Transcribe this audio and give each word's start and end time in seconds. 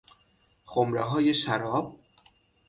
خمرههای 0.65 1.33
شراب 1.33 1.99